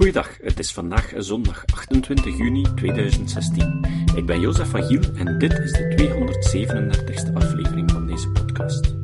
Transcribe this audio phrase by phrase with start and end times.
[0.00, 3.86] Goeiedag, het is vandaag zondag 28 juni 2016.
[4.14, 8.94] Ik ben Jozef van Giel en dit is de 237ste aflevering van deze podcast.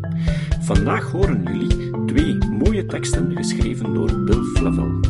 [0.60, 5.00] Vandaag horen jullie twee mooie teksten geschreven door Bill Flavel.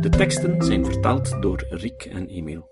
[0.00, 2.70] De teksten zijn vertaald door Riek en Emil.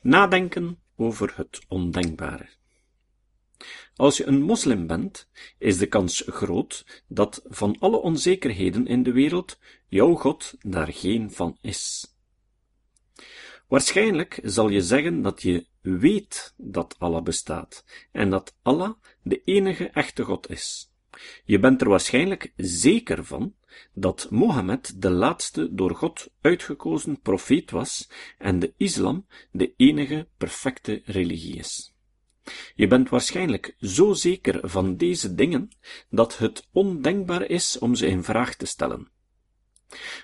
[0.00, 2.48] Nadenken over het ondenkbare.
[3.96, 9.12] Als je een moslim bent, is de kans groot dat van alle onzekerheden in de
[9.12, 9.58] wereld
[9.88, 12.14] jouw God daar geen van is.
[13.68, 19.88] Waarschijnlijk zal je zeggen dat je weet dat Allah bestaat en dat Allah de enige
[19.88, 20.90] echte God is.
[21.44, 23.54] Je bent er waarschijnlijk zeker van
[23.94, 31.02] dat Mohammed de laatste door God uitgekozen profeet was en de islam de enige perfecte
[31.04, 31.91] religie is.
[32.74, 35.70] Je bent waarschijnlijk zo zeker van deze dingen
[36.10, 39.10] dat het ondenkbaar is om ze in vraag te stellen.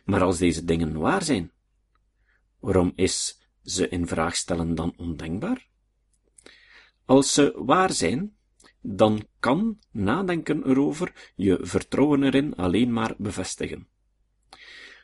[0.04, 1.52] Maar als deze dingen waar zijn,
[2.60, 5.66] waarom is ze in vraag stellen dan ondenkbaar?
[7.04, 8.36] Als ze waar zijn,
[8.80, 13.88] dan kan nadenken erover je vertrouwen erin alleen maar bevestigen.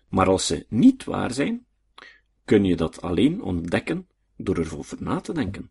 [0.09, 1.67] Maar als ze niet waar zijn,
[2.45, 5.71] kun je dat alleen ontdekken door erover na te denken.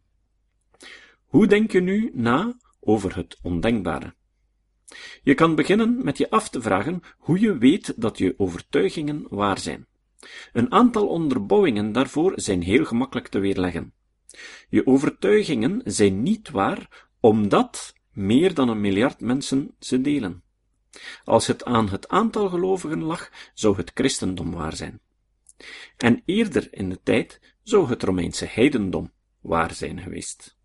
[1.33, 4.13] Hoe denk je nu na over het ondenkbare?
[5.23, 9.59] Je kan beginnen met je af te vragen hoe je weet dat je overtuigingen waar
[9.59, 9.87] zijn.
[10.51, 13.93] Een aantal onderbouwingen daarvoor zijn heel gemakkelijk te weerleggen.
[14.69, 20.43] Je overtuigingen zijn niet waar omdat meer dan een miljard mensen ze delen.
[21.23, 24.99] Als het aan het aantal gelovigen lag, zou het christendom waar zijn.
[25.97, 30.61] En eerder in de tijd zou het Romeinse heidendom waar zijn geweest.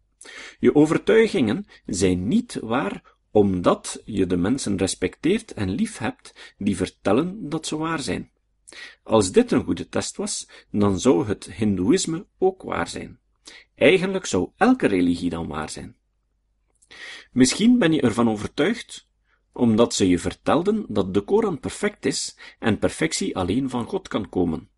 [0.59, 7.49] Je overtuigingen zijn niet waar omdat je de mensen respecteert en lief hebt die vertellen
[7.49, 8.31] dat ze waar zijn.
[9.03, 13.19] Als dit een goede test was, dan zou het Hindoeïsme ook waar zijn.
[13.75, 15.97] Eigenlijk zou elke religie dan waar zijn.
[17.33, 19.07] Misschien ben je ervan overtuigd
[19.53, 24.29] omdat ze je vertelden dat de Koran perfect is en perfectie alleen van God kan
[24.29, 24.69] komen.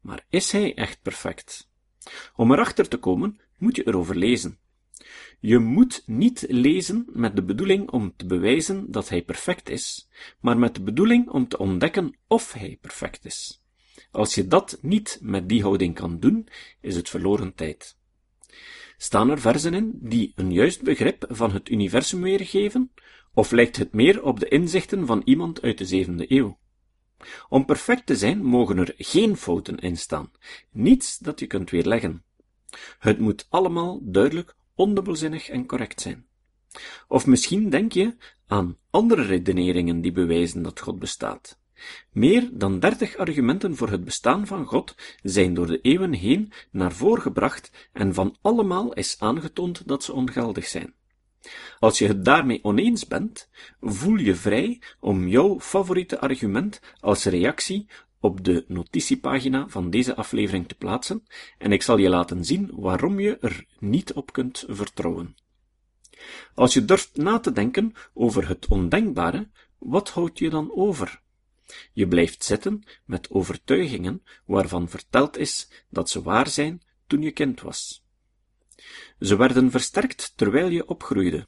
[0.00, 1.70] Maar is hij echt perfect?
[2.36, 4.58] Om erachter te komen, moet je erover lezen.
[5.40, 10.08] Je moet niet lezen met de bedoeling om te bewijzen dat hij perfect is,
[10.40, 13.62] maar met de bedoeling om te ontdekken of hij perfect is.
[14.10, 16.48] Als je dat niet met die houding kan doen,
[16.80, 17.96] is het verloren tijd.
[18.96, 22.92] Staan er verzen in die een juist begrip van het universum weergeven,
[23.34, 26.58] of lijkt het meer op de inzichten van iemand uit de zevende eeuw?
[27.48, 30.30] Om perfect te zijn, mogen er geen fouten in staan,
[30.70, 32.24] niets dat je kunt weerleggen.
[32.98, 36.26] Het moet allemaal duidelijk, ondubbelzinnig en correct zijn.
[37.08, 38.16] Of misschien denk je
[38.46, 41.60] aan andere redeneringen die bewijzen dat God bestaat.
[42.12, 46.92] Meer dan dertig argumenten voor het bestaan van God zijn door de eeuwen heen naar
[46.92, 50.94] voren gebracht en van allemaal is aangetoond dat ze ongeldig zijn.
[51.78, 53.48] Als je het daarmee oneens bent,
[53.80, 57.86] voel je vrij om jouw favoriete argument als reactie
[58.22, 61.22] op de notitiepagina van deze aflevering te plaatsen
[61.58, 65.34] en ik zal je laten zien waarom je er niet op kunt vertrouwen.
[66.54, 71.22] Als je durft na te denken over het ondenkbare, wat houd je dan over?
[71.92, 77.60] Je blijft zitten met overtuigingen waarvan verteld is dat ze waar zijn toen je kind
[77.60, 78.04] was.
[79.20, 81.46] Ze werden versterkt terwijl je opgroeide,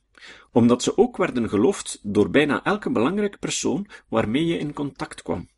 [0.53, 5.49] omdat ze ook werden geloofd door bijna elke belangrijke persoon waarmee je in contact kwam.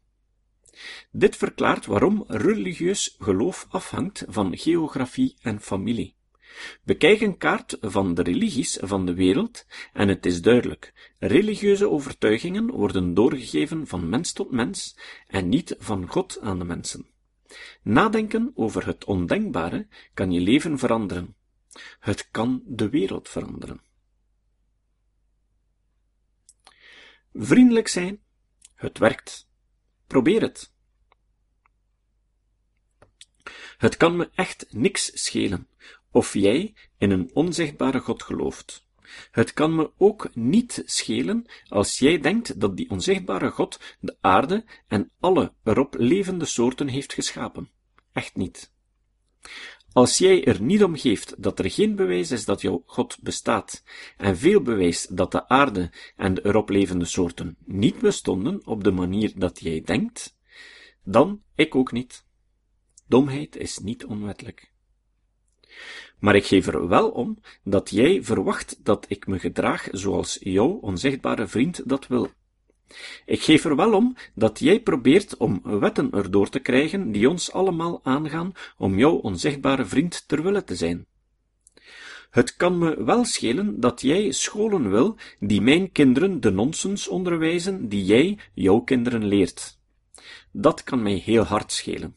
[1.11, 6.15] Dit verklaart waarom religieus geloof afhangt van geografie en familie.
[6.83, 12.71] Bekijk een kaart van de religies van de wereld en het is duidelijk, religieuze overtuigingen
[12.71, 17.07] worden doorgegeven van mens tot mens en niet van God aan de mensen.
[17.83, 21.35] Nadenken over het ondenkbare kan je leven veranderen.
[22.01, 23.81] Het kan de wereld veranderen.
[27.33, 28.21] Vriendelijk zijn,
[28.75, 29.46] het werkt.
[30.06, 30.75] Probeer het.
[33.77, 35.69] Het kan me echt niks schelen
[36.10, 38.86] of jij in een onzichtbare God gelooft.
[39.31, 44.65] Het kan me ook niet schelen als jij denkt dat die onzichtbare God de aarde
[44.86, 47.71] en alle erop levende soorten heeft geschapen.
[48.13, 48.72] Echt niet.
[49.97, 53.83] Als jij er niet om geeft dat er geen bewijs is dat jouw God bestaat,
[54.16, 58.91] en veel bewijs dat de aarde en de erop levende soorten niet bestonden op de
[58.91, 60.37] manier dat jij denkt,
[61.04, 62.25] dan ik ook niet.
[63.07, 64.72] Domheid is niet onwettelijk.
[66.19, 70.69] Maar ik geef er wel om dat jij verwacht dat ik me gedraag zoals jouw
[70.69, 72.31] onzichtbare vriend dat wil.
[73.24, 77.53] Ik geef er wel om dat jij probeert om wetten erdoor te krijgen die ons
[77.53, 81.06] allemaal aangaan om jouw onzichtbare vriend ter wille te zijn.
[82.30, 87.88] Het kan me wel schelen dat jij scholen wil die mijn kinderen de nonsens onderwijzen
[87.88, 89.78] die jij jouw kinderen leert.
[90.53, 92.16] Dat kan mij heel hard schelen.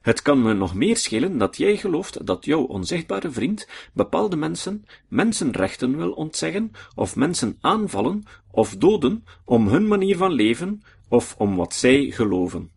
[0.00, 4.84] Het kan me nog meer schelen dat jij gelooft dat jouw onzichtbare vriend bepaalde mensen
[5.08, 11.56] mensenrechten wil ontzeggen, of mensen aanvallen of doden om hun manier van leven of om
[11.56, 12.70] wat zij geloven.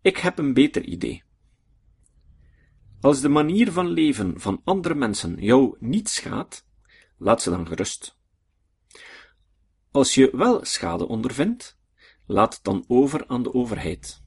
[0.00, 1.22] Ik heb een beter idee.
[3.00, 6.66] Als de manier van leven van andere mensen jou niet schaadt,
[7.18, 8.16] laat ze dan gerust.
[9.90, 11.77] Als je wel schade ondervindt,
[12.28, 14.22] laat het dan over aan de overheid.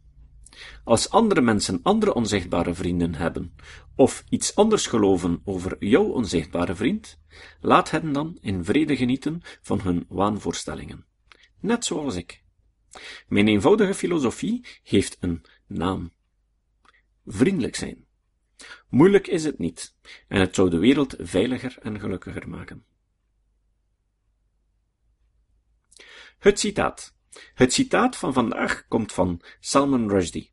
[0.83, 3.55] Als andere mensen andere onzichtbare vrienden hebben,
[3.95, 7.19] of iets anders geloven over jouw onzichtbare vriend,
[7.61, 11.05] laat hen dan in vrede genieten van hun waanvoorstellingen.
[11.59, 12.43] Net zoals ik.
[13.27, 16.11] Mijn eenvoudige filosofie heeft een naam.
[17.25, 18.05] Vriendelijk zijn.
[18.89, 19.95] Moeilijk is het niet,
[20.27, 22.85] en het zou de wereld veiliger en gelukkiger maken.
[26.37, 27.15] Het citaat.
[27.53, 30.51] Het citaat van vandaag komt van Salman Rushdie.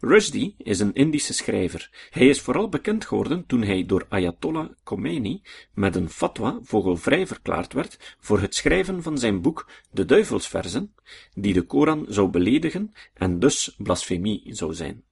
[0.00, 2.08] Rushdie is een Indische schrijver.
[2.10, 5.42] Hij is vooral bekend geworden toen hij door Ayatollah Khomeini
[5.74, 10.94] met een fatwa vogelvrij verklaard werd voor het schrijven van zijn boek De Duivelsverzen,
[11.34, 15.04] die de Koran zou beledigen en dus blasfemie zou zijn.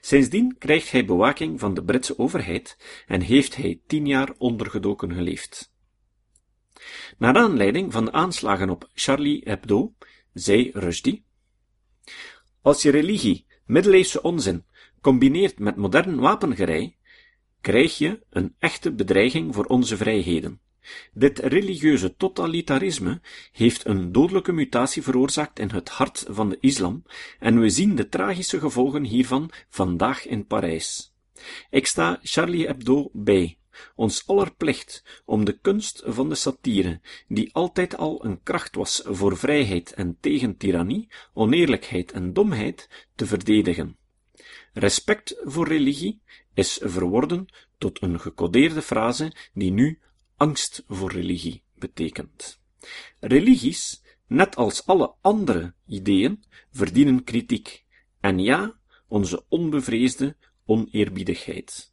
[0.00, 2.76] Sindsdien krijgt hij bewaking van de Britse overheid
[3.06, 5.73] en heeft hij tien jaar ondergedoken geleefd.
[7.18, 9.94] Naar aanleiding van de aanslagen op Charlie Hebdo,
[10.32, 11.24] zei Rushdie,
[12.62, 14.64] als je religie, middeleeuwse onzin,
[15.00, 16.96] combineert met modern wapengerij,
[17.60, 20.60] krijg je een echte bedreiging voor onze vrijheden.
[21.12, 23.20] Dit religieuze totalitarisme
[23.52, 27.02] heeft een dodelijke mutatie veroorzaakt in het hart van de islam,
[27.38, 31.14] en we zien de tragische gevolgen hiervan vandaag in Parijs.
[31.70, 33.58] Ik sta Charlie Hebdo bij,
[33.94, 39.02] ons aller plicht om de kunst van de satire, die altijd al een kracht was
[39.04, 43.96] voor vrijheid en tegen tirannie, oneerlijkheid en domheid, te verdedigen.
[44.72, 46.20] Respect voor religie
[46.54, 47.46] is verworden
[47.78, 49.98] tot een gecodeerde frase die nu
[50.36, 52.60] angst voor religie betekent.
[53.20, 57.84] Religies, net als alle andere ideeën, verdienen kritiek,
[58.20, 58.78] en ja,
[59.08, 60.36] onze onbevreesde
[60.66, 61.92] oneerbiedigheid.